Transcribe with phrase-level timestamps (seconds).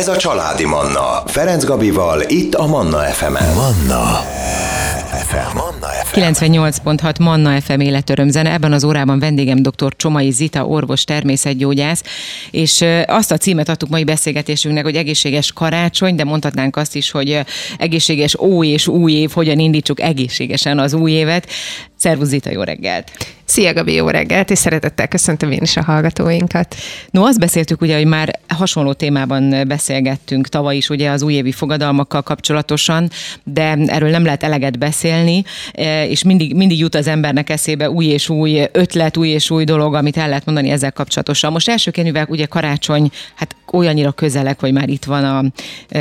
[0.00, 1.22] Ez a Családi Manna.
[1.26, 3.54] Ferenc Gabival, itt a Manna FM-en.
[3.54, 4.24] Manna
[5.26, 5.56] FM.
[5.56, 6.20] Manna FM.
[6.20, 8.52] 98.6 Manna FM életörömzene.
[8.52, 9.96] Ebben az órában vendégem dr.
[9.96, 12.02] Csomai Zita, orvos, természetgyógyász,
[12.50, 17.40] és azt a címet adtuk mai beszélgetésünknek, hogy egészséges karácsony, de mondhatnánk azt is, hogy
[17.78, 21.46] egészséges ó és új év, hogyan indítsuk egészségesen az új évet.
[22.00, 23.10] Szervusz Zita, jó reggelt!
[23.44, 26.74] Szia Gabi, jó reggelt, és szeretettel köszöntöm én is a hallgatóinkat.
[27.10, 32.22] No, azt beszéltük ugye, hogy már hasonló témában beszélgettünk tavaly is ugye az újévi fogadalmakkal
[32.22, 33.10] kapcsolatosan,
[33.44, 38.04] de erről nem lehet eleget beszélni, e, és mindig, mindig jut az embernek eszébe új
[38.04, 41.52] és új ötlet, új és új dolog, amit el lehet mondani ezzel kapcsolatosan.
[41.52, 45.44] Most elsőként, mivel ugye karácsony, hát olyannyira közelek, hogy már itt van a,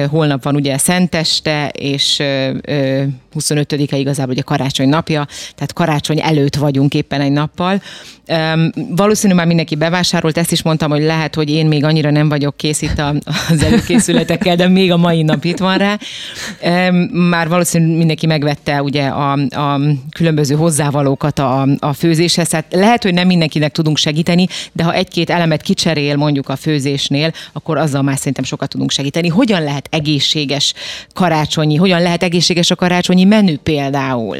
[0.08, 2.18] holnap van ugye Szenteste, és
[3.36, 7.82] 25-e igazából ugye karácsony napja, tehát karácsony előtt vagyunk éppen egy nappal.
[8.30, 12.30] Um, valószínű már mindenki bevásárolt, ezt is mondtam, hogy lehet, hogy én még annyira nem
[12.30, 13.02] vagyok kész itt
[13.50, 15.98] az előkészületekkel, de még a mai nap itt van rá.
[16.64, 16.96] Um,
[17.30, 19.80] már valószínű mindenki megvette ugye a, a
[20.12, 25.30] különböző hozzávalókat a, a főzéshez, tehát lehet, hogy nem mindenkinek tudunk segíteni, de ha egy-két
[25.30, 29.28] elemet kicserél mondjuk a főzésnél, akkor azzal már szerintem sokat tudunk segíteni.
[29.28, 30.74] Hogyan lehet egészséges
[31.14, 34.38] karácsonyi, hogyan lehet egészséges a karácsonyi menü például?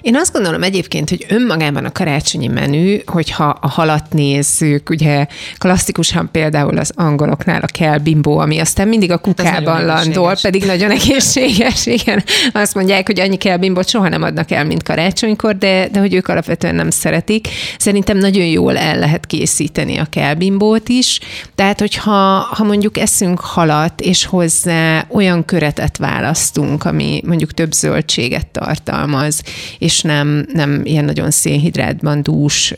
[0.00, 5.26] Én azt gondolom egyébként, hogy önmagában a karácsonyi menü, hogyha a halat nézzük, ugye
[5.58, 10.64] klasszikusan például az angoloknál a kell bimbo, ami aztán mindig a hát kukában landol, pedig
[10.64, 12.24] nagyon egészséges, igen.
[12.52, 16.14] Azt mondják, hogy annyi kell bimbot soha nem adnak el, mint karácsonykor, de, de hogy
[16.14, 17.48] ők alapvetően nem szeretik.
[17.78, 21.20] Szerintem nagyon jól el lehet készíteni a kell bimbót is.
[21.54, 28.46] Tehát, hogyha ha mondjuk eszünk halat, és hozzá olyan köretet választunk, ami mondjuk több zöldséget
[28.46, 29.42] tartalmaz,
[29.78, 32.74] és nem, nem ilyen nagyon szénhidrátban dús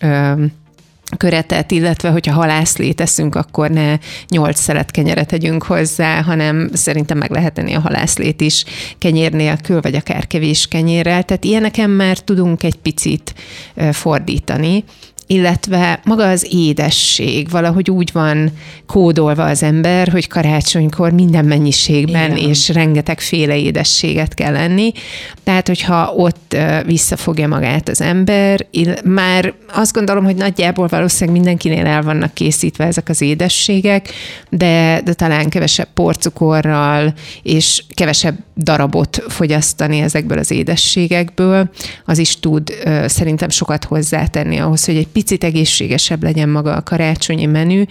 [1.16, 7.31] köretet, illetve hogyha halászlét eszünk, akkor ne nyolc szelet kenyeret tegyünk hozzá, hanem szerintem meg
[7.31, 8.64] lehet tenni a halászlét is
[8.98, 11.22] kenyér nélkül, vagy akár kevés kenyérrel.
[11.22, 13.34] Tehát ilyeneken már tudunk egy picit
[13.93, 14.84] fordítani,
[15.26, 18.50] illetve maga az édesség valahogy úgy van
[18.86, 22.48] kódolva az ember, hogy karácsonykor minden mennyiségben Igen.
[22.48, 24.92] és rengeteg féle édességet kell lenni.
[25.44, 28.66] Tehát, hogyha ott visszafogja magát az ember,
[29.04, 34.08] már azt gondolom, hogy nagyjából valószínűleg mindenkinél el vannak készítve ezek az édességek,
[34.48, 41.70] de, de talán kevesebb porcukorral és kevesebb darabot fogyasztani ezekből az édességekből,
[42.04, 42.75] az is tud
[43.06, 47.82] szerintem sokat hozzátenni ahhoz, hogy egy picit egészségesebb legyen maga a karácsonyi menü,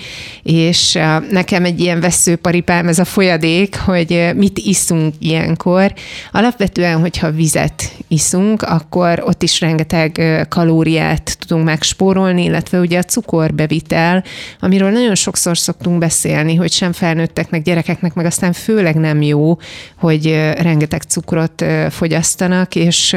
[0.44, 5.94] és nekem egy ilyen veszőparipám ez a folyadék, hogy mit iszunk ilyenkor.
[6.32, 14.24] Alapvetően, hogyha vizet iszunk, akkor ott is rengeteg kalóriát tudunk megspórolni, illetve ugye a cukorbevitel,
[14.60, 19.58] amiről nagyon sokszor szoktunk beszélni, hogy sem felnőtteknek, gyerekeknek, meg aztán főleg nem jó,
[19.98, 23.16] hogy rengeteg cukrot fogyasztanak, és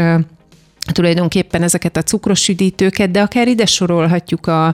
[0.93, 4.67] tulajdonképpen ezeket a cukros üdítőket, de akár ide sorolhatjuk a,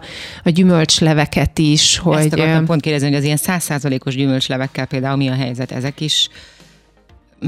[0.43, 1.99] a gyümölcsleveket is.
[1.99, 2.17] Hogy...
[2.17, 5.73] Ezt akartam pont kérdezni, hogy az ilyen százszázalékos gyümölcslevekkel például mi a helyzet?
[5.73, 6.29] Ezek is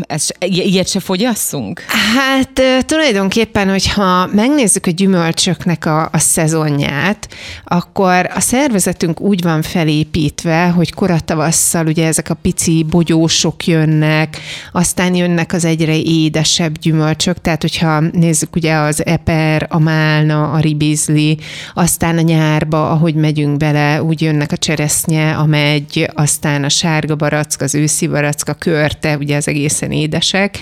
[0.00, 1.80] ezt, ilyet se fogyasszunk?
[2.14, 7.28] Hát tulajdonképpen, hogyha megnézzük a gyümölcsöknek a, a szezonját,
[7.64, 14.38] akkor a szervezetünk úgy van felépítve, hogy koratavasszal ugye ezek a pici bogyósok jönnek,
[14.72, 20.58] aztán jönnek az egyre édesebb gyümölcsök, tehát hogyha nézzük ugye az eper, a málna, a
[20.58, 21.38] ribizli,
[21.74, 27.14] aztán a nyárba, ahogy megyünk bele, úgy jönnek a cseresznye, a megy, aztán a sárga
[27.16, 30.58] barack, az őszi barack, a körte, ugye az egész egészen édesek,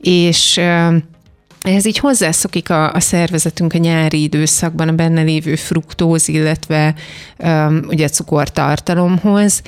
[0.00, 0.60] és
[1.62, 6.94] ez így hozzászokik a, a szervezetünk a nyári időszakban a benne lévő fruktóz, illetve
[7.38, 9.62] um, ugye cukortartalomhoz,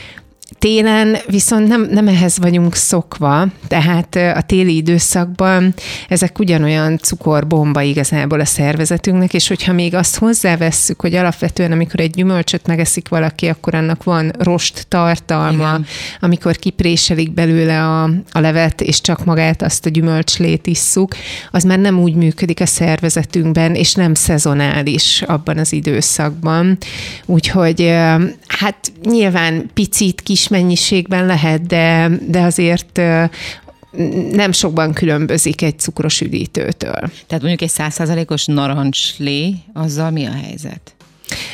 [0.59, 5.75] Télen viszont nem, nem ehhez vagyunk szokva, tehát a téli időszakban
[6.09, 12.11] ezek ugyanolyan cukorbomba igazából a szervezetünknek, és hogyha még azt hozzávesszük, hogy alapvetően amikor egy
[12.11, 15.87] gyümölcsöt megeszik valaki, akkor annak van rost tartalma, Igen.
[16.21, 18.03] amikor kipréselik belőle a,
[18.33, 21.15] a levet, és csak magát azt a gyümölcslét isszuk,
[21.51, 26.79] az már nem úgy működik a szervezetünkben, és nem szezonális abban az időszakban.
[27.27, 27.95] Úgyhogy
[28.47, 33.01] hát nyilván picit ki kis mennyiségben lehet, de, de azért
[34.33, 37.01] nem sokban különbözik egy cukros üdítőtől.
[37.27, 40.95] Tehát mondjuk egy százszázalékos narancslé, azzal mi a helyzet?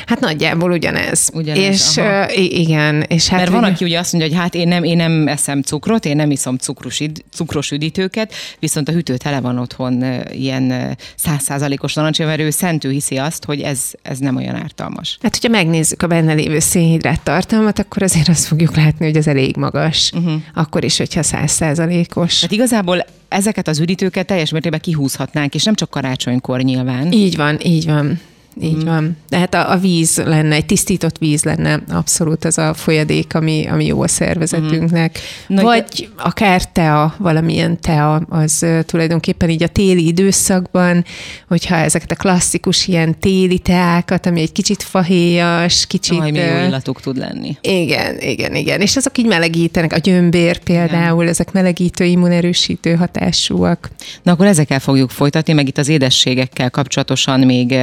[0.05, 1.29] Hát nagyjából ugyanez.
[1.33, 3.01] ugyanez és uh, igen.
[3.01, 5.61] És hát Mert van, aki ugye azt mondja, hogy hát én nem, én nem eszem
[5.61, 7.01] cukrot, én nem iszom cukros,
[7.33, 13.17] cukros üdítőket, viszont a hűtő tele van otthon ilyen százszázalékos narancsja, mert ő szentő hiszi
[13.17, 15.17] azt, hogy ez, ez nem olyan ártalmas.
[15.21, 19.27] Hát, hogyha megnézzük a benne lévő szénhidrát tartalmat, akkor azért azt fogjuk látni, hogy ez
[19.27, 20.11] elég magas.
[20.15, 20.33] Uh-huh.
[20.53, 22.41] Akkor is, hogyha százszázalékos.
[22.41, 27.11] Hát igazából ezeket az üdítőket teljes mértékben kihúzhatnánk, és nem csak karácsonykor nyilván.
[27.11, 28.19] Így van, így van.
[28.61, 28.85] Így mm.
[28.85, 29.17] van.
[29.29, 33.85] Tehát a, a víz lenne, egy tisztított víz lenne abszolút az a folyadék, ami, ami
[33.85, 35.19] jó a szervezetünknek.
[35.53, 35.55] Mm.
[35.55, 36.23] Vagy de...
[36.23, 41.05] akár tea, valamilyen tea, az tulajdonképpen így a téli időszakban,
[41.47, 46.19] hogyha ezeket a klasszikus ilyen téli teákat, ami egy kicsit fahéjas, kicsit...
[46.19, 47.57] Aj, jó illatuk tud lenni.
[47.61, 48.81] Igen, igen, igen.
[48.81, 49.93] És azok így melegítenek.
[49.93, 51.33] A gyömbér például, igen.
[51.33, 53.89] ezek melegítő, immunerősítő hatásúak.
[54.23, 57.75] Na akkor ezekkel fogjuk folytatni, meg itt az édességekkel kapcsolatosan még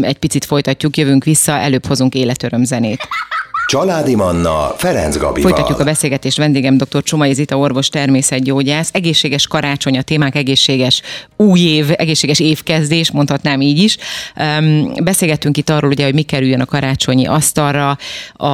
[0.00, 3.08] egy picit folytatjuk, jövünk vissza, előbb hozunk életöröm zenét.
[3.66, 5.50] Családi Manna Ferenc Gabival.
[5.50, 6.36] Folytatjuk a beszélgetést.
[6.36, 7.02] Vendégem dr.
[7.02, 8.90] Csomai Zita, orvos, természetgyógyász.
[8.92, 11.02] Egészséges karácsony a témák, egészséges
[11.36, 13.96] új év, egészséges évkezdés, mondhatnám így is.
[15.02, 17.98] beszélgettünk itt arról, ugye, hogy mi kerüljön a karácsonyi asztalra.
[18.34, 18.46] A,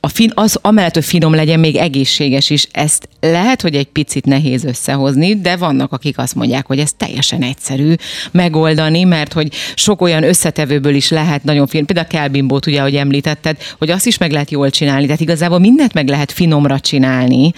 [0.00, 2.68] a fin, az amellett, hogy finom legyen, még egészséges is.
[2.72, 7.42] Ezt lehet, hogy egy picit nehéz összehozni, de vannak, akik azt mondják, hogy ez teljesen
[7.42, 7.94] egyszerű
[8.30, 11.86] megoldani, mert hogy sok olyan összetevőből is lehet nagyon finom.
[11.86, 15.04] Például a kelbimbót, ugye, ahogy említetted, hogy azt is meg lehet jól csinálni.
[15.04, 17.52] Tehát igazából mindent meg lehet finomra csinálni.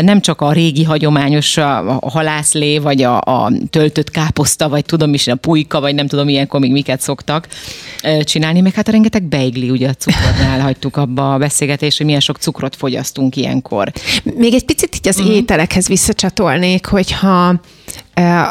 [0.00, 5.26] Nem csak a régi hagyományos a halászlé, vagy a, a töltött káposzta, vagy tudom is,
[5.26, 7.48] a pulyka, vagy nem tudom ilyenkor még miket szoktak
[8.20, 12.20] csinálni, meg hát a rengeteg beigli, ugye a cukornál hagytuk abba a beszélgetést, hogy milyen
[12.20, 13.92] sok cukrot fogyasztunk ilyenkor.
[14.22, 15.34] Még egy picit így az uh-huh.
[15.34, 17.60] ételekhez visszacsatolnék, hogyha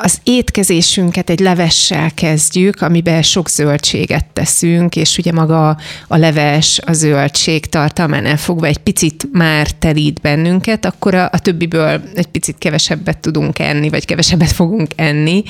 [0.01, 5.77] az étkezésünket egy levessel kezdjük, amiben sok zöldséget teszünk, és ugye maga
[6.07, 12.01] a leves, a zöldség tartalmánál fogva egy picit már telít bennünket, akkor a, a többiből
[12.15, 15.43] egy picit kevesebbet tudunk enni, vagy kevesebbet fogunk enni,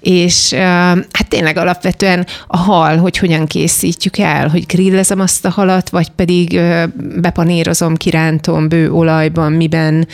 [0.00, 0.52] és
[1.12, 6.08] hát tényleg alapvetően a hal, hogy hogyan készítjük el, hogy grillezem azt a halat, vagy
[6.08, 6.60] pedig
[7.20, 10.08] bepanírozom, kirántom bő olajban, miben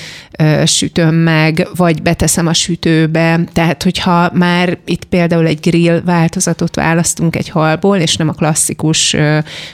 [0.64, 7.36] sütöm meg, vagy beteszem a sütőbe, tehát hogyha már itt például egy grill változatot választunk
[7.36, 9.16] egy halból, és nem a klasszikus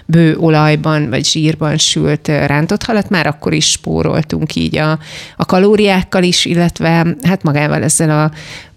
[0.07, 4.99] bő olajban vagy zsírban sült rántott halat, már akkor is spóroltunk így a,
[5.37, 8.31] a kalóriákkal is, illetve hát magával ezzel a,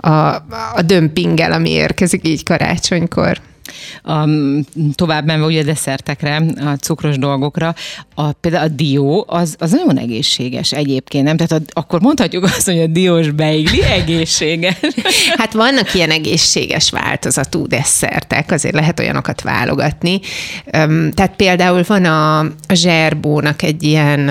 [0.07, 0.45] a,
[0.75, 3.41] a dömpinggel, ami érkezik így karácsonykor
[4.03, 4.29] a,
[4.95, 7.75] tovább menve ugye a desszertekre, a cukros dolgokra,
[8.15, 11.37] a, például a dió, az, az nagyon egészséges egyébként, nem?
[11.37, 14.77] Tehát a, akkor mondhatjuk azt, hogy a diós beigli egészséges.
[15.37, 20.19] Hát vannak ilyen egészséges változatú desszertek, azért lehet olyanokat válogatni.
[21.13, 24.29] Tehát például van a, a zserbónak egy ilyen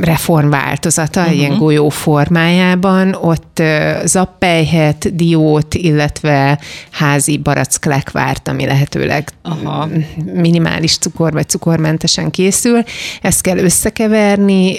[0.00, 1.36] reformváltozata, uh-huh.
[1.36, 3.62] ilyen golyó formájában, ott
[4.04, 6.58] zappelyhet, diót, illetve
[6.90, 9.88] házi baracklekvárt, ami lehetőleg Aha.
[10.34, 12.82] minimális cukor vagy cukormentesen készül.
[13.22, 14.76] Ezt kell összekeverni,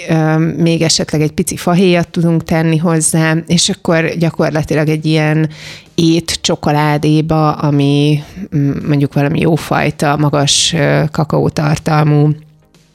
[0.56, 5.48] még esetleg egy pici fahéjat tudunk tenni hozzá, és akkor gyakorlatilag egy ilyen
[5.94, 8.22] ét csokoládéba, ami
[8.56, 10.74] mm, mondjuk valami jófajta, magas
[11.10, 12.30] kakaótartalmú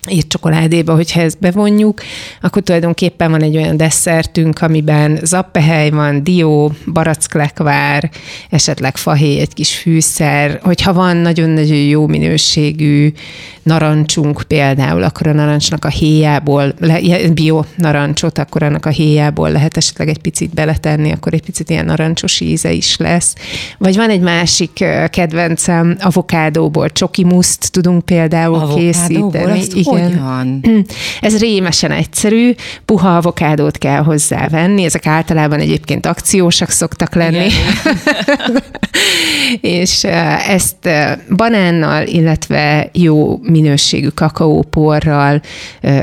[0.10, 2.02] írt csokoládéba, hogyha ezt bevonjuk,
[2.42, 8.10] akkor tulajdonképpen van egy olyan desszertünk, amiben zappehely van, dió, baracklekvár,
[8.50, 13.14] esetleg fahéj, egy kis fűszer, hogyha van nagyon-nagyon jó minőségű
[13.64, 16.74] narancsunk például, akkor a narancsnak a héjából,
[17.34, 21.86] bio narancsot, akkor annak a héjából lehet esetleg egy picit beletenni, akkor egy picit ilyen
[21.86, 23.36] narancsos íze is lesz.
[23.78, 29.70] Vagy van egy másik kedvencem, avokádóból csokimuszt tudunk például Avokádóból, készíteni.
[29.74, 29.97] Igen.
[30.04, 30.62] Hogyan?
[31.22, 37.48] Ez rémesen egyszerű, puha avokádót kell hozzávenni, ezek általában egyébként akciósak szoktak lenni.
[39.62, 40.04] és
[40.48, 40.90] ezt
[41.36, 45.42] banánnal, illetve jó minőségű kakaóporral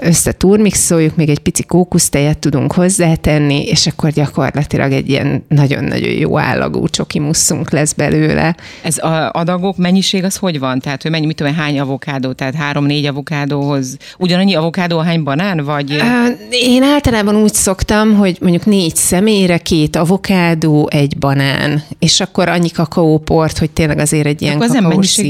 [0.01, 6.89] összeturmixoljuk, még egy pici kókusztejet tudunk hozzátenni, és akkor gyakorlatilag egy ilyen nagyon-nagyon jó állagú
[6.89, 8.57] csoki musszunk lesz belőle.
[8.83, 10.79] Ez a adagok mennyiség az hogy van?
[10.79, 12.33] Tehát, hogy mennyi, mit tudom, hány avokádó?
[12.33, 13.97] Tehát három-négy avokádó avokádohoz?
[14.19, 16.03] Ugyanannyi avokádó, hány banán, vagy?
[16.51, 22.71] Én általában úgy szoktam, hogy mondjuk négy személyre két avokádó, egy banán, és akkor annyi
[22.71, 24.85] kakaóport, hogy tényleg azért egy ilyen akkor az nem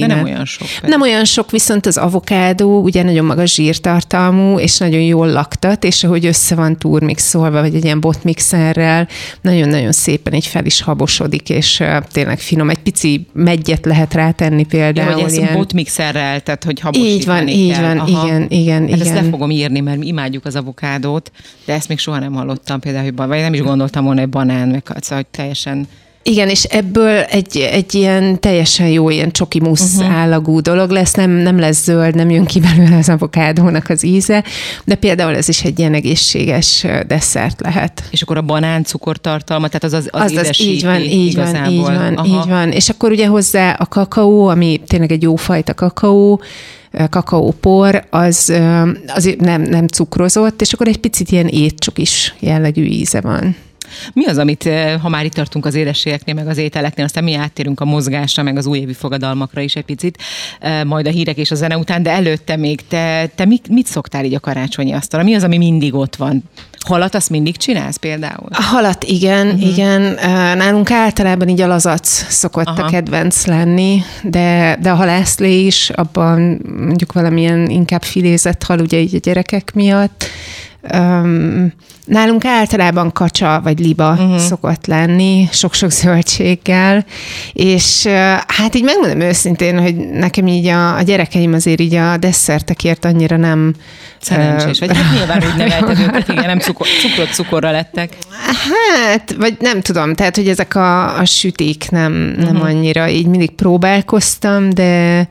[0.06, 0.68] nem olyan sok.
[0.74, 0.90] Pedig.
[0.90, 6.04] Nem olyan sok, viszont az avokádó ugye nagyon magas zsírtartalmú, és nagyon jól laktat, és
[6.04, 9.08] ahogy össze van turmixolva, vagy egy ilyen botmixerrel,
[9.40, 11.82] nagyon-nagyon szépen így fel is habosodik, és
[12.12, 12.70] tényleg finom.
[12.70, 15.10] Egy pici megyet lehet rátenni például.
[15.10, 15.52] Ja, hogy ilyen...
[15.54, 17.54] botmixerrel, tehát hogy habosítani Így van, kell.
[17.54, 18.26] így van, Aha.
[18.26, 19.00] igen, igen, hát igen.
[19.00, 21.32] Ezt le fogom írni, mert mi imádjuk az avokádót,
[21.64, 24.68] de ezt még soha nem hallottam például, hogy vagy nem is gondoltam volna, hogy banán,
[24.68, 25.88] meg szóval, hogy teljesen
[26.26, 30.12] igen, és ebből egy, egy ilyen teljesen jó, ilyen csoki musz uh-huh.
[30.12, 34.44] állagú dolog lesz, nem, nem lesz zöld, nem jön ki belőle az avokádónak az íze,
[34.84, 38.02] de például ez is egy ilyen egészséges desszert lehet.
[38.10, 41.62] És akkor a banán cukortartalma, tehát az az, az, az, az így van, így igazából.
[41.62, 42.26] van, így van, Aha.
[42.26, 42.70] így van.
[42.70, 46.42] És akkor ugye hozzá a kakaó, ami tényleg egy jó fajta kakaó,
[47.10, 48.52] kakaópor, az,
[49.06, 53.56] az nem, nem cukrozott, és akkor egy picit ilyen étcsokis jellegű íze van.
[54.12, 57.34] Mi az, amit, eh, ha már itt tartunk az édességeknél, meg az ételeknél, aztán mi
[57.34, 60.18] áttérünk a mozgásra, meg az újévi fogadalmakra is egy picit,
[60.60, 63.86] eh, majd a hírek és a zene után, de előtte még te, te mit, mit
[63.86, 65.26] szoktál így a karácsonyi asztalra?
[65.26, 66.42] Mi az, ami mindig ott van?
[66.84, 68.48] Halat azt mindig csinálsz például?
[68.50, 69.68] A halat igen, uh-huh.
[69.68, 70.16] igen.
[70.16, 72.82] Eh, nálunk általában így a lazac szokott Aha.
[72.82, 78.98] a kedvenc lenni, de, de a halászlé is, abban mondjuk valamilyen inkább filézett hal, ugye
[78.98, 80.24] így a gyerekek miatt.
[80.92, 81.72] Um,
[82.04, 84.38] nálunk általában kacsa vagy liba uh-huh.
[84.38, 87.04] szokott lenni, sok-sok zöldséggel,
[87.52, 88.06] és
[88.46, 93.36] hát így megmondom őszintén, hogy nekem így a, a gyerekeim azért így a desszertekért annyira
[93.36, 93.74] nem...
[94.20, 98.16] Szerencsés, vagy hát nyilván úgy nevelted őket, igen, nem cukor, cukrot cukorra lettek.
[99.10, 102.64] Hát, vagy nem tudom, tehát, hogy ezek a, a süték nem, nem uh-huh.
[102.64, 105.28] annyira, így mindig próbálkoztam, de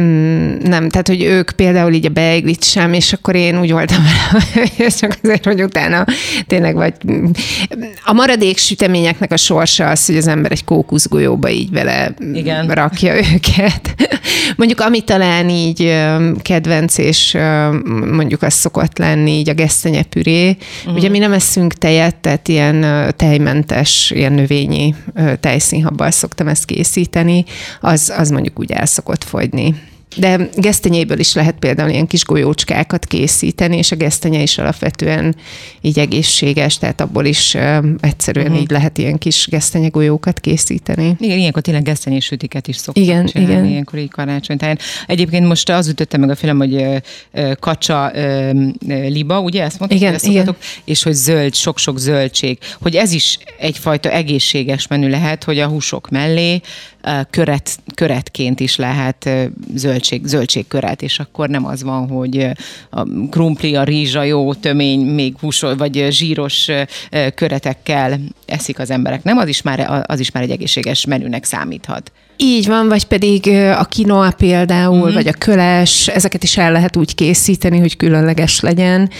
[0.00, 4.02] Mm, nem, tehát, hogy ők például így a beiglit sem, és akkor én úgy voltam
[4.02, 6.04] vele, csak azért, hogy utána
[6.46, 6.94] tényleg vagy
[8.04, 12.68] a maradék süteményeknek a sorsa az, hogy az ember egy kókuszgolyóba így vele Igen.
[12.68, 13.94] rakja őket.
[14.56, 16.00] Mondjuk ami talán így
[16.42, 17.36] kedvenc, és
[18.10, 20.48] mondjuk az szokott lenni így a gesztenyepüré.
[20.48, 20.94] Uh-huh.
[20.94, 24.94] Ugye mi nem eszünk tejet, tehát ilyen tejmentes, ilyen növényi
[25.40, 27.44] tejszínhabbal szoktam ezt készíteni,
[27.80, 29.74] az, az mondjuk úgy el szokott fogyni.
[30.16, 35.36] De gesztenyéből is lehet például ilyen kis golyócskákat készíteni, és a gesztenye is alapvetően
[35.80, 38.60] így egészséges, tehát abból is uh, egyszerűen uh-huh.
[38.60, 41.16] így lehet ilyen kis gesztenye golyókat készíteni.
[41.18, 43.66] Igen, ilyenkor tényleg gesztenyés sütiket is szoktak igen, csinálni, igen.
[43.66, 44.78] ilyenkor így karácsonytáján.
[45.06, 46.84] Egyébként most az ütötte meg a film, hogy
[47.60, 48.12] kacsa
[48.86, 50.56] liba, ugye ezt mondtad, igen, igen.
[50.84, 56.10] és hogy zöld, sok-sok zöldség, hogy ez is egyfajta egészséges menü lehet, hogy a húsok
[56.10, 56.60] mellé
[57.30, 59.30] köret, köretként is lehet
[59.74, 62.48] zöldség, zöldségköret, és akkor nem az van, hogy
[62.90, 66.68] a krumpli, a rizsa jó tömény, még húsol, vagy zsíros
[67.34, 69.22] köretekkel eszik az emberek.
[69.22, 72.12] Nem, az is már, az is már egy egészséges menünek számíthat.
[72.36, 75.14] Így van, vagy pedig a kinoa például, mm-hmm.
[75.14, 79.10] vagy a köles, ezeket is el lehet úgy készíteni, hogy különleges legyen.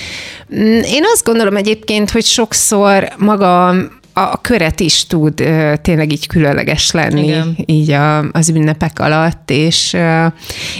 [0.54, 3.74] Mm, én azt gondolom egyébként, hogy sokszor maga
[4.12, 7.56] a köret is tud uh, tényleg így különleges lenni, Igen.
[7.66, 10.32] így a, az ünnepek alatt, és uh,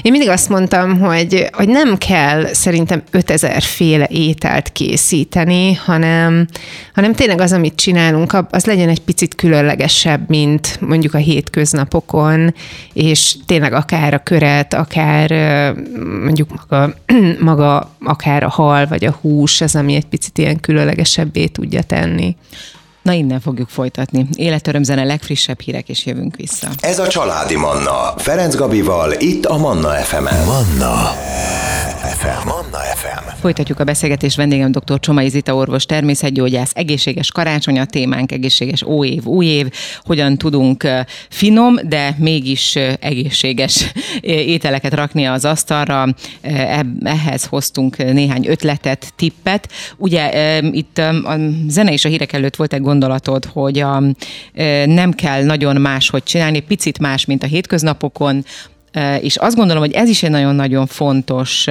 [0.02, 6.46] én mindig azt mondtam, hogy, hogy nem kell szerintem 5000 féle ételt készíteni, hanem,
[6.94, 12.54] hanem tényleg az, amit csinálunk, az legyen egy picit különlegesebb, mint mondjuk a hétköznapokon,
[12.92, 15.82] és tényleg akár a köret, akár uh,
[16.22, 16.94] mondjuk maga,
[17.50, 22.36] maga akár a hal, vagy a hús, az, ami egy picit ilyen különlegesebbé tudja tenni.
[23.02, 24.26] Na innen fogjuk folytatni.
[24.34, 26.68] Életörömzene legfrissebb hírek, és jövünk vissza.
[26.80, 28.14] Ez a Családi Manna.
[28.16, 30.44] Ferenc Gabival, itt a Manna FM-en.
[30.44, 31.14] Manna
[32.02, 32.46] FM.
[32.48, 33.40] Manna FM.
[33.40, 35.00] Folytatjuk a beszélgetést vendégem dr.
[35.00, 39.70] Csomai Zita orvos, természetgyógyász, egészséges karácsony a témánk, egészséges új év, új év,
[40.04, 40.88] hogyan tudunk
[41.28, 46.06] finom, de mégis egészséges ételeket rakni az asztalra.
[47.02, 49.68] Ehhez hoztunk néhány ötletet, tippet.
[49.96, 51.36] Ugye itt a
[51.68, 54.02] zene és a hírek előtt volt egy gondolatod, hogy a,
[54.84, 58.44] nem kell nagyon máshogy csinálni, picit más, mint a hétköznapokon,
[59.20, 61.66] és azt gondolom, hogy ez is egy nagyon-nagyon fontos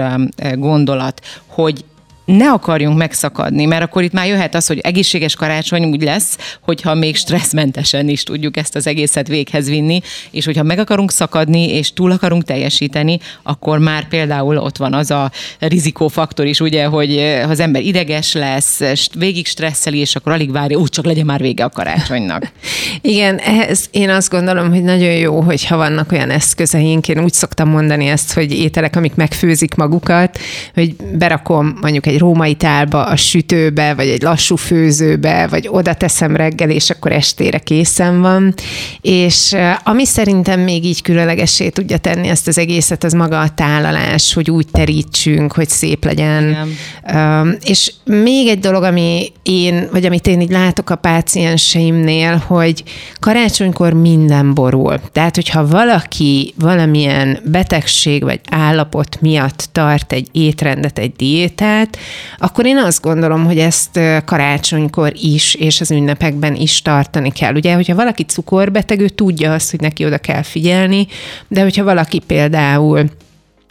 [0.56, 1.86] gondolat, hogy
[2.32, 6.94] ne akarjunk megszakadni, mert akkor itt már jöhet az, hogy egészséges karácsony úgy lesz, hogyha
[6.94, 11.94] még stresszmentesen is tudjuk ezt az egészet véghez vinni, és hogyha meg akarunk szakadni, és
[11.94, 17.50] túl akarunk teljesíteni, akkor már például ott van az a rizikófaktor is, ugye, hogy ha
[17.50, 18.80] az ember ideges lesz,
[19.18, 22.52] végig stresszeli, és akkor alig várja, úgy csak legyen már vége a karácsonynak.
[23.02, 27.08] Igen, ehhez én azt gondolom, hogy nagyon jó, hogyha vannak olyan eszközeink.
[27.08, 30.40] Én úgy szoktam mondani ezt, hogy ételek, amik megfőzik magukat,
[30.74, 36.36] hogy berakom mondjuk egy római tálba, a sütőbe, vagy egy lassú főzőbe, vagy oda teszem
[36.36, 38.54] reggel, és akkor estére készen van.
[39.02, 44.34] És ami szerintem még így különlegessé tudja tenni ezt az egészet, az maga a tálalás,
[44.34, 46.50] hogy úgy terítsünk, hogy szép legyen.
[46.50, 47.58] Igen.
[47.64, 52.84] És még egy dolog, ami én, vagy amit én így látok a pácienseimnél, hogy
[53.20, 55.00] karácsonykor minden borul.
[55.12, 61.98] Tehát, hogyha valaki valamilyen betegség vagy állapot miatt tart egy étrendet, egy diétát,
[62.38, 67.56] akkor én azt gondolom, hogy ezt karácsonykor is, és az ünnepekben is tartani kell.
[67.56, 71.08] Ugye, hogyha valaki cukorbeteg, ő tudja azt, hogy neki oda kell figyelni,
[71.48, 73.10] de hogyha valaki például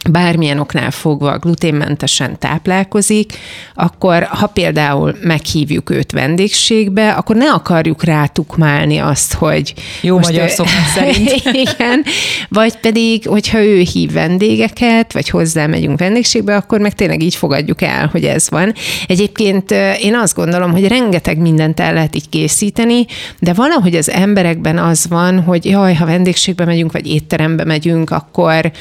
[0.09, 3.33] bármilyen oknál fogva gluténmentesen táplálkozik,
[3.73, 9.73] akkor ha például meghívjuk őt vendégségbe, akkor ne akarjuk rátukmálni azt, hogy...
[10.01, 10.47] Jó magyar ő...
[10.47, 11.29] szokás szerint.
[11.69, 12.03] Igen,
[12.49, 17.81] vagy pedig, hogyha ő hív vendégeket, vagy hozzá megyünk vendégségbe, akkor meg tényleg így fogadjuk
[17.81, 18.73] el, hogy ez van.
[19.07, 23.05] Egyébként én azt gondolom, hogy rengeteg mindent el lehet így készíteni,
[23.39, 28.71] de valahogy az emberekben az van, hogy jaj, ha vendégségbe megyünk, vagy étterembe megyünk, akkor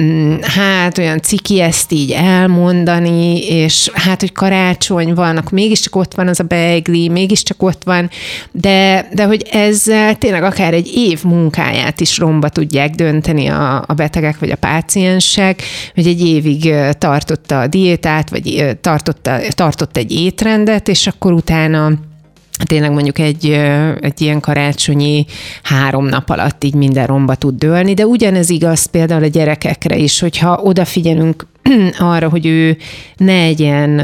[0.00, 6.14] mm, hát olyan ciki ezt így elmondani, és hát, hogy karácsony van, akkor mégiscsak ott
[6.14, 8.10] van az a beigli, mégiscsak ott van,
[8.52, 13.94] de, de hogy ezzel tényleg akár egy év munkáját is romba tudják dönteni a, a
[13.94, 15.62] betegek vagy a páciensek,
[15.94, 21.92] hogy egy évig tartotta a diétát, vagy tartotta, tartott egy étrendet, és akkor utána
[22.62, 23.50] tényleg mondjuk egy,
[24.00, 25.26] egy ilyen karácsonyi
[25.62, 30.20] három nap alatt így minden romba tud dőlni, de ugyanez igaz például a gyerekekre is,
[30.20, 31.46] hogyha odafigyelünk
[31.98, 32.76] arra, hogy ő
[33.16, 34.00] ne egyen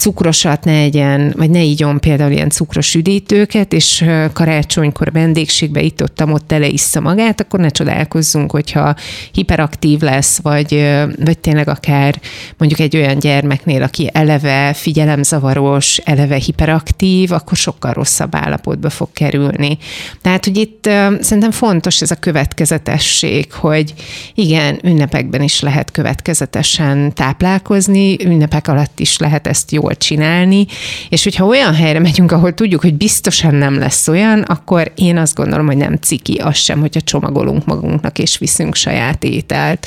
[0.00, 6.22] cukrosat ne egyen, vagy ne igyon például ilyen cukros üdítőket, és karácsonykor vendégségbe itt ott
[6.26, 8.94] ott teleissza magát, akkor ne csodálkozzunk, hogyha
[9.32, 10.88] hiperaktív lesz, vagy,
[11.24, 12.20] vagy tényleg akár
[12.56, 19.78] mondjuk egy olyan gyermeknél, aki eleve figyelemzavaros, eleve hiperaktív, akkor sokkal rosszabb állapotba fog kerülni.
[20.22, 20.84] Tehát, hogy itt
[21.20, 23.94] szerintem fontos ez a következetesség, hogy
[24.34, 30.66] igen, ünnepekben is lehet következetesen táplálkozni, ünnepek alatt is lehet ezt jól jól csinálni,
[31.08, 35.34] és hogyha olyan helyre megyünk, ahol tudjuk, hogy biztosan nem lesz olyan, akkor én azt
[35.34, 39.86] gondolom, hogy nem ciki az sem, hogyha csomagolunk magunknak és viszünk saját ételt.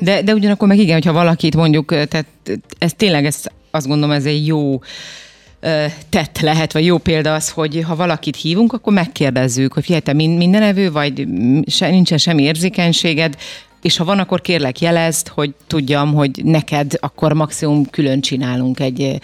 [0.00, 2.26] De, de ugyanakkor meg igen, hogyha valakit mondjuk, tehát
[2.78, 4.80] ez tényleg ez, azt gondolom, ez egy jó
[6.08, 10.12] tett lehet, vagy jó példa az, hogy ha valakit hívunk, akkor megkérdezzük, hogy figyelj, te
[10.12, 11.26] minden evő, vagy
[11.66, 13.36] se, nincsen semmi érzékenységed,
[13.82, 19.20] és ha van, akkor kérlek jelezd, hogy tudjam, hogy neked akkor maximum külön csinálunk egy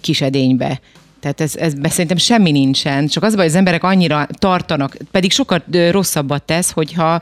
[0.00, 0.80] kis edénybe.
[1.20, 5.32] Tehát ez, ez szerintem semmi nincsen, csak az baj, hogy az emberek annyira tartanak, pedig
[5.32, 7.20] sokkal rosszabbat tesz, hogyha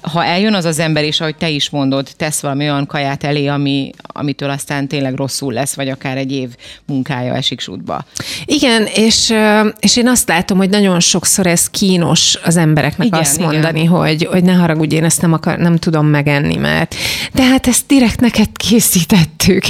[0.00, 3.46] ha eljön az az ember, és ahogy te is mondod, tesz valami olyan kaját elé,
[3.46, 6.48] ami, amitől aztán tényleg rosszul lesz, vagy akár egy év
[6.86, 8.04] munkája esik sútba.
[8.44, 9.34] Igen, és,
[9.80, 13.92] és én azt látom, hogy nagyon sokszor ez kínos az embereknek igen, azt mondani, igen.
[13.92, 16.94] hogy, hogy ne haragudj, én ezt nem, akar, nem tudom megenni, mert
[17.32, 19.64] de hát ezt direkt neked készítettük.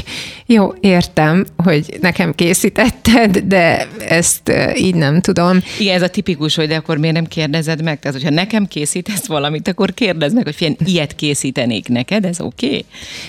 [0.51, 5.59] Jó, értem, hogy nekem készítetted, de ezt így nem tudom.
[5.79, 7.99] Igen, ez a tipikus, hogy de akkor miért nem kérdezed meg?
[7.99, 12.67] Tehát, hogyha nekem készítesz valamit, akkor kérdezd meg, hogy fél, ilyet készítenék neked, ez oké?
[12.67, 12.85] Okay?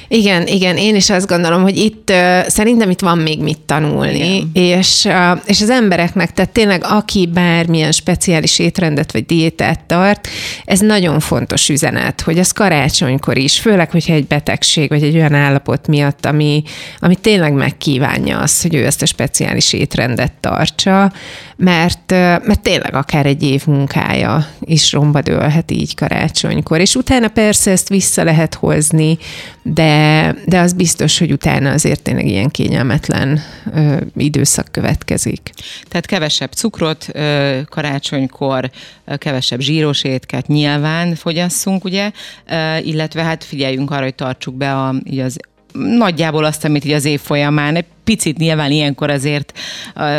[0.08, 2.12] Igen, igen, én is azt gondolom, hogy itt
[2.48, 5.08] szerintem itt van még mit tanulni, és,
[5.46, 10.28] és az embereknek, tehát tényleg aki bármilyen speciális étrendet vagy diétát tart,
[10.66, 15.34] ez nagyon fontos üzenet, hogy az karácsonykor is, főleg, hogyha egy betegség vagy egy olyan
[15.34, 16.64] állapot miatt, ami,
[17.10, 21.12] ami tényleg megkívánja azt, hogy ő ezt a speciális étrendet tartsa,
[21.56, 26.80] mert, mert tényleg akár egy év munkája is romba dőlhet így karácsonykor.
[26.80, 29.18] És utána persze ezt vissza lehet hozni,
[29.64, 33.40] de, de az biztos, hogy utána azért tényleg ilyen kényelmetlen
[33.74, 35.50] ö, időszak következik.
[35.88, 38.70] Tehát kevesebb cukrot ö, karácsonykor,
[39.06, 42.12] ö, kevesebb zsíros étket nyilván fogyasszunk, ugye,
[42.48, 45.38] ö, illetve hát figyeljünk arra, hogy tartsuk be a, így az
[45.74, 49.54] nagyjából azt, amit így az év folyamán, egy picit nyilván ilyenkor azért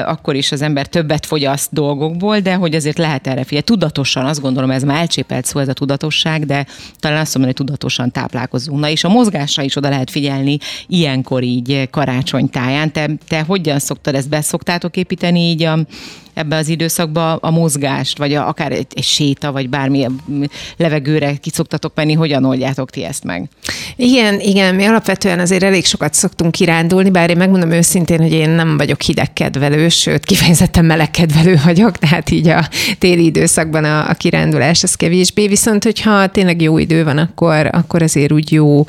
[0.05, 3.67] akkor is az ember többet fogyaszt dolgokból, de hogy azért lehet erre figyelni.
[3.67, 6.67] Tudatosan, azt gondolom, ez már elcsépelt szó, ez a tudatosság, de
[6.99, 8.81] talán azt mondom, hogy tudatosan táplálkozunk.
[8.81, 12.93] Na és a mozgásra is oda lehet figyelni ilyenkor így karácsony táján.
[12.93, 15.79] Te, te hogyan szoktad ezt, beszoktátok építeni így a,
[16.35, 20.21] ebbe az időszakba a mozgást, vagy a, akár egy, egy séta, vagy bármilyen
[20.77, 23.49] levegőre ki szoktatok menni, hogyan oldjátok ti ezt meg?
[23.97, 28.51] Igen, igen, mi alapvetően azért elég sokat szoktunk kirándulni, bár én megmondom őszintén, hogy én
[28.51, 34.83] nem vagyok hidegkedvelő, sőt, kifejezetten melegkedvelő vagyok, tehát így a téli időszakban a, a kirándulás
[34.83, 38.87] az kevésbé, viszont hogyha tényleg jó idő van, akkor, akkor azért úgy jó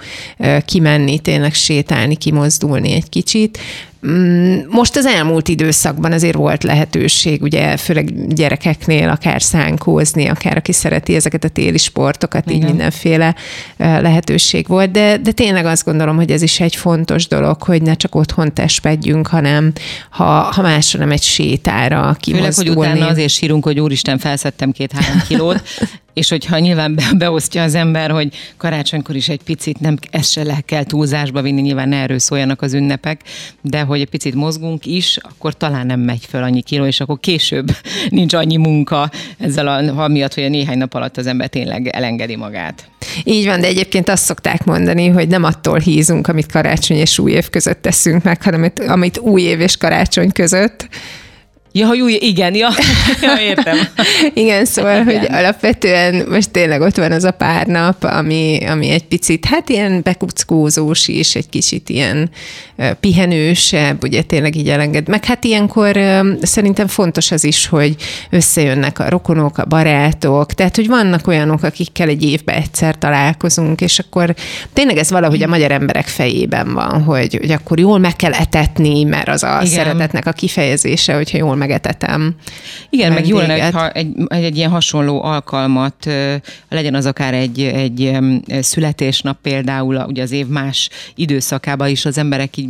[0.65, 3.59] kimenni, tényleg sétálni, kimozdulni egy kicsit.
[4.07, 10.71] Mm, most az elmúlt időszakban azért volt lehetőség, ugye főleg gyerekeknél akár szánkózni, akár aki
[10.71, 12.57] szereti ezeket a téli sportokat, Igen.
[12.57, 13.35] így mindenféle
[13.77, 17.93] lehetőség volt, de, de tényleg azt gondolom, hogy ez is egy fontos dolog, hogy ne
[17.93, 19.71] csak otthon testpedjünk, hanem
[20.09, 22.69] ha, ha másra nem egy sétára kimozdulni.
[22.69, 25.61] Főleg, hogy utána azért sírunk, hogy úristen, felszettem két-három kilót,
[26.13, 30.43] és hogyha nyilván be, beosztja az ember, hogy karácsonykor is egy picit nem, ezt se
[30.43, 33.21] le kell túlzásba vinni, nyilván ne erről szóljanak az ünnepek,
[33.61, 37.19] de hogy egy picit mozgunk is, akkor talán nem megy fel annyi kiló, és akkor
[37.19, 37.75] később
[38.09, 42.35] nincs annyi munka ezzel a, miatt, hogy a néhány nap alatt az ember tényleg elengedi
[42.35, 42.89] magát.
[43.23, 47.31] Így van, de egyébként azt szokták mondani, hogy nem attól hízunk, amit karácsony és új
[47.31, 50.87] év között teszünk meg, hanem amit új év és karácsony között.
[51.73, 52.69] Ja, hogy új, igen, ja,
[53.21, 53.77] ja értem.
[54.33, 55.19] igen, szóval, igen.
[55.19, 59.69] hogy alapvetően most tényleg ott van az a pár nap, ami, ami egy picit, hát
[59.69, 62.29] ilyen bekuckózós is, egy kicsit ilyen
[62.99, 65.07] pihenősebb, ugye tényleg így elenged.
[65.07, 65.99] Meg hát ilyenkor
[66.41, 67.95] szerintem fontos az is, hogy
[68.29, 73.99] összejönnek a rokonok, a barátok, tehát, hogy vannak olyanok, akikkel egy évben egyszer találkozunk, és
[73.99, 74.35] akkor
[74.73, 79.03] tényleg ez valahogy a magyar emberek fejében van, hogy, hogy akkor jól meg kell etetni,
[79.03, 79.73] mert az a Igen.
[79.73, 82.35] szeretetnek a kifejezése, hogyha jól megetetem.
[82.89, 86.09] Igen, meg jó lenne, ha egy, egy, egy ilyen hasonló alkalmat,
[86.69, 88.17] legyen az akár egy, egy
[88.59, 92.69] születésnap például, ugye az év más időszakában is az emberek így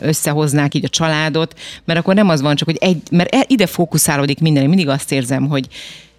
[0.00, 3.66] összehoznák így a családot, mert akkor nem az van csak, hogy egy, mert e, ide
[3.66, 4.62] fókuszálódik minden.
[4.62, 5.68] Én mindig azt érzem, hogy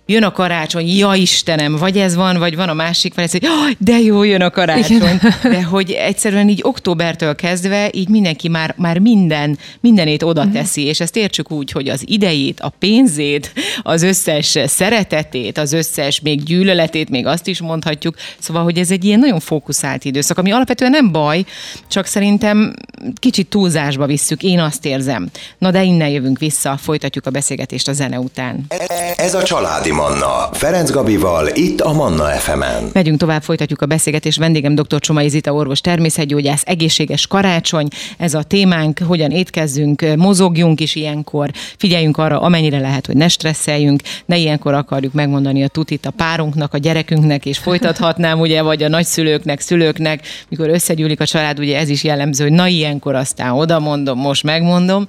[0.05, 3.71] jön a karácsony, ja Istenem, vagy ez van, vagy van a másik fel, hogy oh,
[3.77, 4.95] de jó, jön a karácsony.
[4.95, 5.21] Igen.
[5.43, 10.53] De hogy egyszerűen így októbertől kezdve így mindenki már, már minden, mindenét oda mhm.
[10.53, 10.93] teszi, uh-huh.
[10.93, 16.43] és ezt értsük úgy, hogy az idejét, a pénzét, az összes szeretetét, az összes még
[16.43, 18.15] gyűlöletét, még azt is mondhatjuk.
[18.39, 21.45] Szóval, hogy ez egy ilyen nagyon fókuszált időszak, ami alapvetően nem baj,
[21.87, 22.73] csak szerintem
[23.19, 25.29] kicsit túlzásba visszük, én azt érzem.
[25.57, 28.65] Na de innen jövünk vissza, folytatjuk a beszélgetést a zene után.
[29.15, 30.49] Ez a családi Manna.
[30.51, 32.89] Ferenc Gabival, itt a Manna FM-en.
[32.93, 34.37] Megyünk tovább, folytatjuk a beszélgetést.
[34.37, 34.99] Vendégem dr.
[34.99, 37.87] Csomai Zita, orvos természetgyógyász, egészséges karácsony.
[38.17, 44.01] Ez a témánk, hogyan étkezzünk, mozogjunk is ilyenkor, figyeljünk arra, amennyire lehet, hogy ne stresszeljünk,
[44.25, 48.87] ne ilyenkor akarjuk megmondani a tutit a párunknak, a gyerekünknek, és folytathatnám, ugye, vagy a
[48.87, 53.79] nagyszülőknek, szülőknek, mikor összegyűlik a család, ugye ez is jellemző, hogy na ilyenkor aztán oda
[53.79, 55.07] mondom, most megmondom.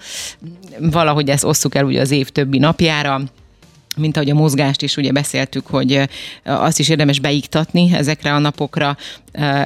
[0.79, 3.20] Valahogy ezt osszuk el ugye az év többi napjára
[3.97, 6.09] mint ahogy a mozgást is ugye beszéltük, hogy
[6.45, 8.97] azt is érdemes beiktatni ezekre a napokra,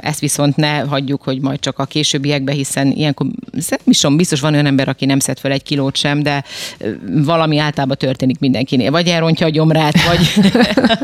[0.01, 3.27] ezt viszont ne hagyjuk, hogy majd csak a későbbiekbe, hiszen ilyenkor
[3.85, 6.45] is biztos van olyan ember, aki nem szed fel egy kilót sem, de
[7.25, 8.91] valami általában történik mindenkinél.
[8.91, 10.53] Vagy elrontja a gyomrát, vagy,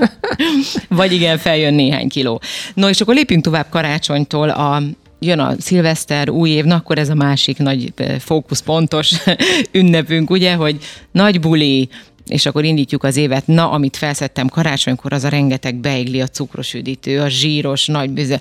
[0.99, 2.41] vagy igen, feljön néhány kiló.
[2.75, 4.83] No, és akkor lépjünk tovább karácsonytól a
[5.19, 9.13] jön a szilveszter, új év, na akkor ez a másik nagy fókuszpontos
[9.73, 10.79] ünnepünk, ugye, hogy
[11.13, 11.89] nagy buli,
[12.35, 16.75] és akkor indítjuk az évet, na, amit felszettem karácsonykor, az a rengeteg beigli, a cukros
[16.75, 18.41] üdítő, a zsíros nagy büze,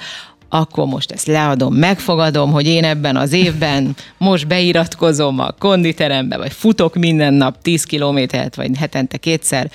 [0.50, 6.52] akkor most ezt leadom, megfogadom, hogy én ebben az évben most beiratkozom a konditerembe, vagy
[6.52, 9.72] futok minden nap 10 kilométert, vagy hetente kétszer,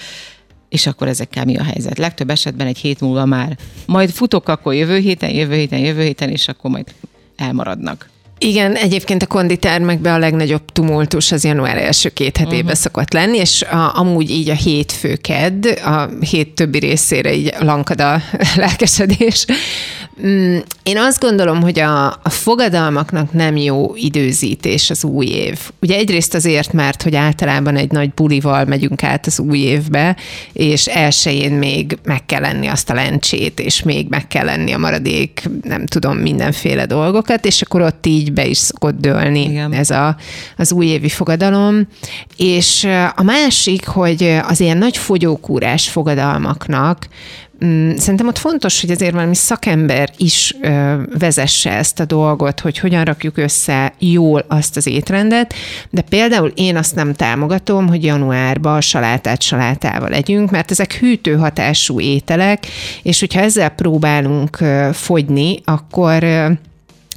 [0.68, 1.98] és akkor ezekkel mi a helyzet?
[1.98, 6.30] Legtöbb esetben egy hét múlva már majd futok akkor jövő héten, jövő héten, jövő héten,
[6.30, 6.86] és akkor majd
[7.36, 8.08] elmaradnak.
[8.38, 12.78] Igen, egyébként a konditermekben a legnagyobb tumultus az január első két hetében uh-huh.
[12.78, 18.22] szokott lenni, és a, amúgy így a hétfőked, a hét többi részére így lankad a
[18.56, 19.46] lelkesedés.
[20.26, 25.58] Mm, én azt gondolom, hogy a, a fogadalmaknak nem jó időzítés az új év.
[25.80, 30.16] Ugye egyrészt azért, mert hogy általában egy nagy bulival megyünk át az új évbe,
[30.52, 34.78] és elsőjén még meg kell lenni azt a lencsét, és még meg kell lenni a
[34.78, 39.72] maradék, nem tudom, mindenféle dolgokat, és akkor ott így be is szokott dőlni Igen.
[39.72, 40.16] ez a,
[40.56, 41.88] az újévi fogadalom.
[42.36, 42.84] És
[43.16, 47.06] a másik, hogy az ilyen nagy fogyókúrás fogadalmaknak
[47.96, 53.04] szerintem ott fontos, hogy azért valami szakember is ö, vezesse ezt a dolgot, hogy hogyan
[53.04, 55.54] rakjuk össze jól azt az étrendet,
[55.90, 62.00] de például én azt nem támogatom, hogy januárban salátát salátával legyünk, mert ezek hűtő hatású
[62.00, 62.66] ételek,
[63.02, 66.50] és hogyha ezzel próbálunk ö, fogyni, akkor ö,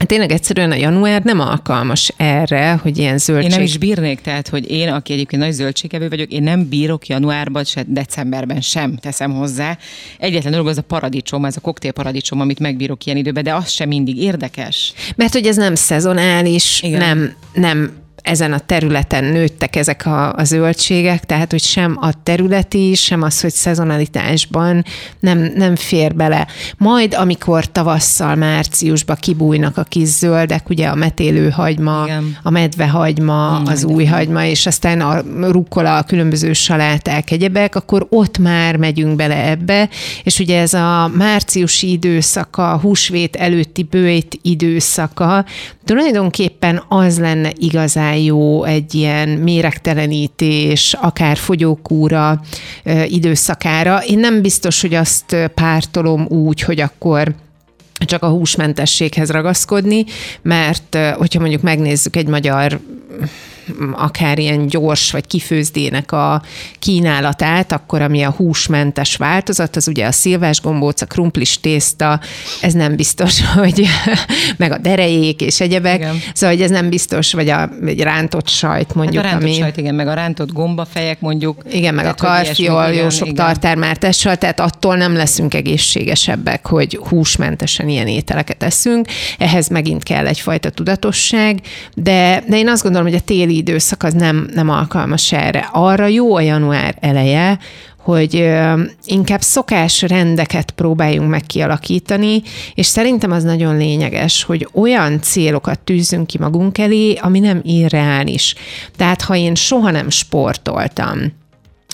[0.05, 3.51] Tényleg egyszerűen a január nem alkalmas erre, hogy ilyen zöldség...
[3.51, 7.07] Én nem is bírnék, tehát, hogy én, aki egyébként nagy zöldségevő vagyok, én nem bírok
[7.07, 9.77] januárban, se decemberben sem teszem hozzá.
[10.17, 13.87] Egyetlen dolog az a paradicsom, az a koktélparadicsom, amit megbírok ilyen időben, de az sem
[13.87, 14.93] mindig érdekes.
[15.15, 16.99] Mert hogy ez nem szezonális, Igen.
[16.99, 22.93] nem, nem ezen a területen nőttek ezek a, a zöldségek, tehát hogy sem a területi,
[22.95, 24.85] sem az, hogy szezonalitásban
[25.19, 26.47] nem, nem fér bele.
[26.77, 32.37] Majd, amikor tavasszal, márciusban kibújnak a kis zöldek, ugye a metélőhagyma, Igen.
[32.43, 38.07] a medvehagyma, mm, az új hagyma, és aztán a rukkola, a különböző saláták, egyebek, akkor
[38.09, 39.89] ott már megyünk bele ebbe,
[40.23, 45.45] és ugye ez a márciusi időszaka, a húsvét előtti bőjt időszaka,
[45.85, 52.41] tulajdonképpen az lenne igazán jó egy ilyen méregtelenítés, akár fogyókúra
[53.07, 54.03] időszakára.
[54.05, 57.33] Én nem biztos, hogy azt pártolom úgy, hogy akkor
[58.05, 60.05] csak a húsmentességhez ragaszkodni,
[60.41, 62.79] mert hogyha mondjuk megnézzük egy magyar
[63.91, 66.41] akár ilyen gyors vagy kifőzdének a
[66.79, 72.19] kínálatát, akkor ami a húsmentes változat, az ugye a szilvás gombóc, a krumplis tészta,
[72.61, 73.85] ez nem biztos, hogy
[74.57, 76.21] meg a derejék és egyebek, igen.
[76.33, 79.23] szóval hogy ez nem biztos, vagy a egy rántott sajt mondjuk.
[79.23, 79.59] Hát a rántott ami...
[79.59, 81.63] sajt, igen, meg a rántott gombafejek mondjuk.
[81.71, 83.45] Igen, meg tehát, a karfiol, jó sok igen.
[83.45, 89.07] tartármártással, tehát attól nem leszünk egészségesebbek, hogy húsmentesen ilyen ételeket eszünk.
[89.37, 91.59] Ehhez megint kell egyfajta tudatosság,
[91.95, 95.69] de, de én azt gondolom, hogy a téli időszak az nem, nem alkalmas erre.
[95.71, 97.59] Arra jó a január eleje,
[97.97, 98.51] hogy
[99.05, 102.41] inkább szokás rendeket próbáljunk meg kialakítani,
[102.73, 108.55] és szerintem az nagyon lényeges, hogy olyan célokat tűzünk ki magunk elé, ami nem irreális.
[108.97, 111.19] Tehát ha én soha nem sportoltam,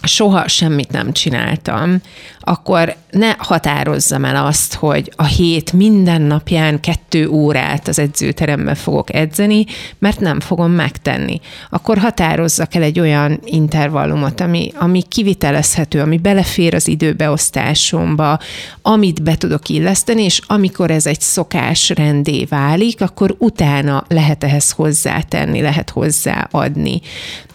[0.03, 2.01] soha semmit nem csináltam,
[2.39, 9.13] akkor ne határozzam el azt, hogy a hét minden napján kettő órát az edzőteremben fogok
[9.13, 9.65] edzeni,
[9.99, 11.39] mert nem fogom megtenni.
[11.69, 18.39] Akkor határozzak el egy olyan intervallumot, ami, ami kivitelezhető, ami belefér az időbeosztásomba,
[18.81, 24.71] amit be tudok illeszteni, és amikor ez egy szokás rendé válik, akkor utána lehet ehhez
[24.71, 27.01] hozzátenni, lehet hozzáadni.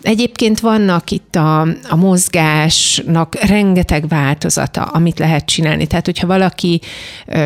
[0.02, 1.96] Egyébként vannak itt a, a
[2.32, 5.86] mozgásnak rengeteg változata, amit lehet csinálni.
[5.86, 6.80] Tehát, hogyha valaki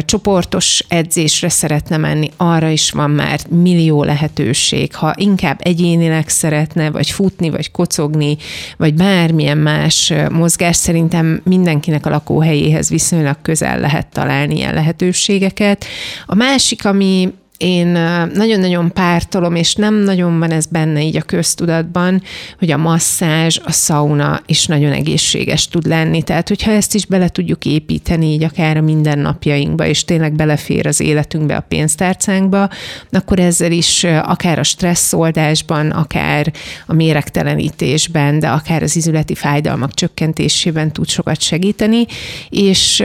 [0.05, 4.95] csoportos edzésre szeretne menni, arra is van már millió lehetőség.
[4.95, 8.37] Ha inkább egyénileg szeretne, vagy futni, vagy kocogni,
[8.77, 15.85] vagy bármilyen más mozgás, szerintem mindenkinek a lakóhelyéhez viszonylag közel lehet találni ilyen lehetőségeket.
[16.27, 17.87] A másik, ami én
[18.35, 22.23] nagyon-nagyon pártolom, és nem nagyon van ez benne így a köztudatban,
[22.59, 26.23] hogy a masszázs, a szauna is nagyon egészséges tud lenni.
[26.23, 31.01] Tehát, hogyha ezt is bele tudjuk építeni így akár a mindennapjainkba, és tényleg belefér az
[31.01, 32.69] életünkbe, a pénztárcánkba,
[33.11, 36.53] akkor ezzel is akár a stresszoldásban, akár
[36.87, 42.07] a méregtelenítésben, de akár az izületi fájdalmak csökkentésében tud sokat segíteni,
[42.49, 43.05] és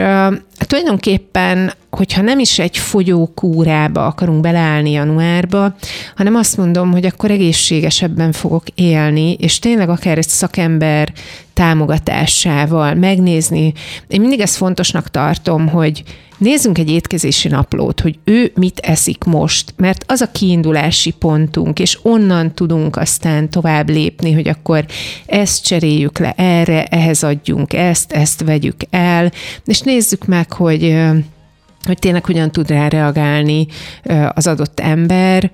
[0.57, 5.75] tulajdonképpen, hogyha nem is egy fogyókúrába akarunk beleállni januárba,
[6.15, 11.13] hanem azt mondom, hogy akkor egészségesebben fogok élni, és tényleg akár egy szakember
[11.53, 13.73] támogatásával megnézni.
[14.07, 16.03] Én mindig ezt fontosnak tartom, hogy
[16.37, 21.99] nézzünk egy étkezési naplót, hogy ő mit eszik most, mert az a kiindulási pontunk, és
[22.01, 24.85] onnan tudunk aztán tovább lépni, hogy akkor
[25.25, 29.31] ezt cseréljük le erre, ehhez adjunk ezt, ezt vegyük el,
[29.65, 30.97] és nézzük meg, hogy
[31.85, 33.67] hogy tényleg hogyan tud rá reagálni
[34.33, 35.51] az adott ember.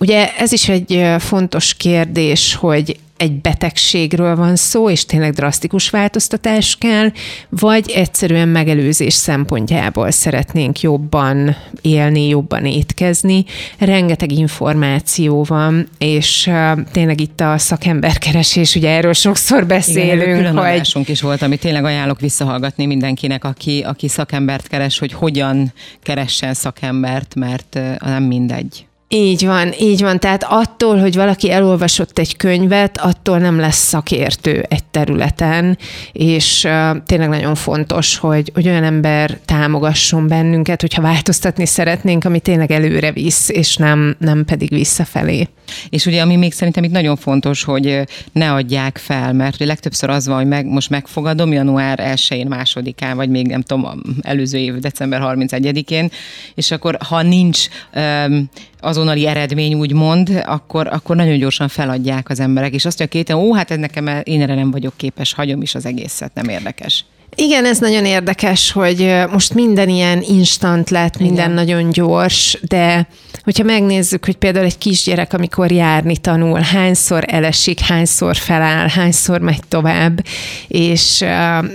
[0.00, 6.76] Ugye ez is egy fontos kérdés, hogy egy betegségről van szó, és tényleg drasztikus változtatás
[6.76, 7.12] kell,
[7.48, 13.44] vagy egyszerűen megelőzés szempontjából szeretnénk jobban élni, jobban étkezni.
[13.78, 16.50] Rengeteg információ van, és
[16.92, 20.22] tényleg itt a szakemberkeresés, ugye erről sokszor beszélünk.
[20.22, 20.56] Igen, külön
[20.94, 21.08] hogy...
[21.08, 25.72] is volt, amit tényleg ajánlok visszahallgatni mindenkinek, aki, aki szakembert keres, hogy hogyan
[26.02, 28.86] keressen szakembert, mert nem mindegy.
[29.14, 30.20] Így van, így van.
[30.20, 35.78] Tehát attól, hogy valaki elolvasott egy könyvet, attól nem lesz szakértő egy területen,
[36.12, 42.40] és uh, tényleg nagyon fontos, hogy, hogy olyan ember támogasson bennünket, hogyha változtatni szeretnénk, ami
[42.40, 45.48] tényleg előre visz, és nem, nem pedig visszafelé.
[45.88, 48.00] És ugye, ami még szerintem itt nagyon fontos, hogy
[48.32, 53.28] ne adják fel, mert legtöbbször az van, hogy meg, most megfogadom január 1-én, másodikán, vagy
[53.28, 56.10] még nem tudom, előző év december 31-én,
[56.54, 58.48] és akkor ha nincs um,
[58.84, 63.54] azonnali eredmény, úgymond, akkor, akkor nagyon gyorsan feladják az emberek, és azt mondja két, ó,
[63.54, 67.04] hát ez nekem, én erre nem vagyok képes, hagyom is az egészet, nem érdekes.
[67.34, 71.66] Igen, ez nagyon érdekes, hogy most minden ilyen instant lett, minden Igen.
[71.66, 73.08] nagyon gyors, de
[73.44, 79.62] hogyha megnézzük, hogy például egy kisgyerek, amikor járni tanul, hányszor elesik, hányszor feláll, hányszor megy
[79.68, 80.24] tovább,
[80.68, 81.24] és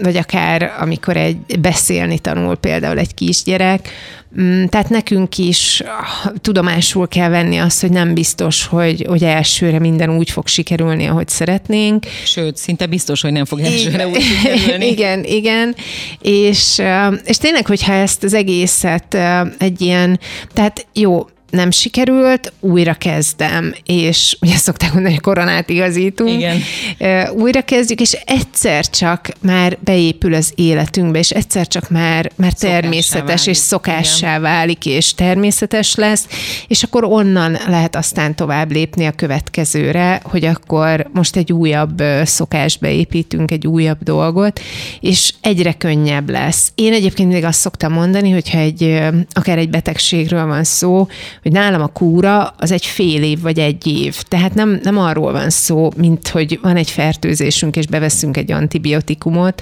[0.04, 3.90] vagy akár amikor egy beszélni tanul például egy kisgyerek,
[4.42, 9.80] Mm, tehát nekünk is ah, tudomásul kell venni azt, hogy nem biztos, hogy, hogy elsőre
[9.80, 12.06] minden úgy fog sikerülni, ahogy szeretnénk.
[12.26, 14.86] Sőt, szinte biztos, hogy nem fog elsőre úgy sikerülni.
[14.94, 15.24] igen, igen.
[16.22, 16.82] És,
[17.24, 19.18] és tényleg, hogyha ezt az egészet
[19.58, 20.20] egy ilyen,
[20.54, 26.30] tehát jó, nem sikerült, újra kezdem, és ugye szokták mondani, hogy koronát igazítunk.
[26.30, 26.62] Igen.
[27.32, 33.26] Újra kezdjük, és egyszer csak már beépül az életünkbe, és egyszer csak már, már természetes
[33.28, 33.48] válik.
[33.48, 34.42] és szokássá Igen.
[34.42, 36.28] válik, és természetes lesz,
[36.68, 42.80] és akkor onnan lehet aztán tovább lépni a következőre, hogy akkor most egy újabb szokást
[42.80, 44.60] beépítünk, egy újabb dolgot,
[45.00, 46.72] és egyre könnyebb lesz.
[46.76, 49.00] Én egyébként még azt szoktam mondani, hogyha egy,
[49.32, 51.08] akár egy betegségről van szó,
[51.42, 54.22] hogy nálam a kúra az egy fél év vagy egy év.
[54.22, 59.62] Tehát nem, nem arról van szó, mint hogy van egy fertőzésünk, és beveszünk egy antibiotikumot,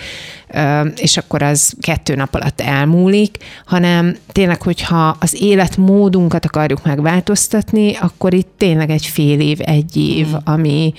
[0.96, 8.34] és akkor az kettő nap alatt elmúlik, hanem tényleg, hogyha az életmódunkat akarjuk megváltoztatni, akkor
[8.34, 10.40] itt tényleg egy fél év, egy év, hmm.
[10.44, 10.94] ami,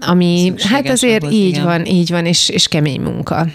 [0.00, 1.64] ami hát azért így igen.
[1.64, 3.46] van, így van, és, és kemény munka.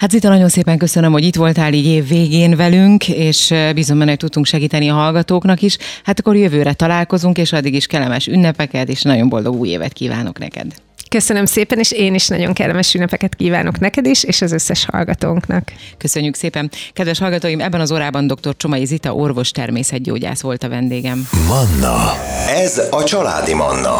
[0.00, 4.10] Hát Zita, nagyon szépen köszönöm, hogy itt voltál így év végén velünk, és bízom benne,
[4.10, 5.76] hogy tudtunk segíteni a hallgatóknak is.
[6.04, 10.38] Hát akkor jövőre találkozunk, és addig is kellemes ünnepeket, és nagyon boldog új évet kívánok
[10.38, 10.66] neked.
[11.08, 15.72] Köszönöm szépen, és én is nagyon kellemes ünnepeket kívánok neked is, és az összes hallgatónknak.
[15.98, 16.70] Köszönjük szépen.
[16.92, 18.56] Kedves hallgatóim, ebben az órában dr.
[18.56, 21.28] Csomai Zita orvos természetgyógyász volt a vendégem.
[21.48, 22.12] Manna.
[22.48, 23.98] Ez a családi Manna.